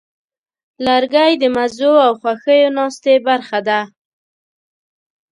[0.85, 3.81] لرګی د مزو او خوښیو ناستې برخه ده.